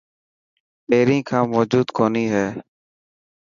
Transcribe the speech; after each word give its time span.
پهرين 0.87 1.21
کان 1.27 1.43
موجون 1.51 1.83
ڪوني 1.97 2.25
هي. 2.33 2.47